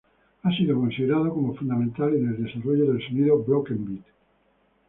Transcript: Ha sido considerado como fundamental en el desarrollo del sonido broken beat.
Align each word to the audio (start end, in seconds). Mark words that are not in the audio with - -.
Ha 0.41 0.49
sido 0.57 0.73
considerado 0.79 1.31
como 1.31 1.53
fundamental 1.53 2.15
en 2.15 2.29
el 2.29 2.43
desarrollo 2.43 2.91
del 2.91 3.05
sonido 3.07 3.37
broken 3.43 3.85
beat. 3.85 4.05